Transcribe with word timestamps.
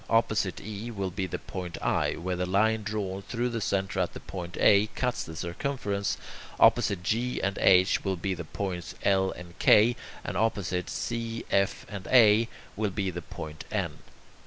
Opposite 0.09 0.59
E 0.59 0.89
will 0.89 1.11
be 1.11 1.27
the 1.27 1.37
point 1.37 1.77
I, 1.79 2.13
where 2.13 2.35
the 2.35 2.47
line 2.47 2.81
drawn 2.81 3.21
through 3.21 3.49
the 3.49 3.61
centre 3.61 3.99
at 3.99 4.13
the 4.13 4.19
point 4.19 4.57
A 4.59 4.87
cuts 4.95 5.23
the 5.23 5.35
circumference; 5.35 6.17
opposite 6.59 7.03
G 7.03 7.39
and 7.39 7.59
H 7.59 8.03
will 8.03 8.15
be 8.15 8.33
the 8.33 8.43
points 8.45 8.95
L 9.03 9.29
and 9.29 9.59
K; 9.59 9.95
and 10.23 10.35
opposite 10.35 10.89
C, 10.89 11.45
F, 11.51 11.85
and 11.87 12.07
A 12.07 12.49
will 12.75 12.89
be 12.89 13.11
the 13.11 13.21
point 13.21 13.63
N. 13.71 13.99